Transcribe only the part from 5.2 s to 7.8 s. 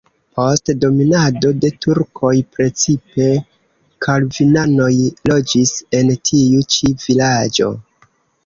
loĝis en tiu ĉi vilaĝo.